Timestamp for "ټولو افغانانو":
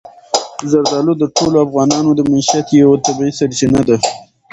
1.37-2.09